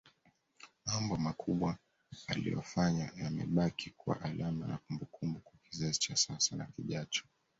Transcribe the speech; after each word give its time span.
Mambo 0.85 1.17
makubwa 1.17 1.77
aliyoyafanya 2.27 3.11
yamebaki 3.21 3.89
kuwa 3.89 4.21
alama 4.21 4.67
na 4.67 4.77
kumbukumbua 4.77 5.41
kwa 5.41 5.59
kizazi 5.63 5.99
cha 5.99 6.15
sasa 6.15 6.55
na 6.55 6.65
kijacho 6.65 7.25